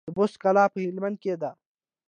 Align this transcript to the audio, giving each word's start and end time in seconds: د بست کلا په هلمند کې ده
د 0.07 0.09
بست 0.17 0.35
کلا 0.43 0.65
په 0.73 0.77
هلمند 0.85 1.15
کې 1.23 1.33
ده 1.41 1.51